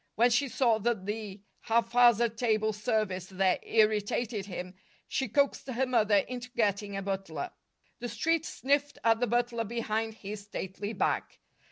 [0.15, 4.73] When she saw that the haphazard table service there irritated him,
[5.07, 7.51] she coaxed her mother into getting a butler.
[7.99, 11.37] The Street sniffed at the butler behind his stately back.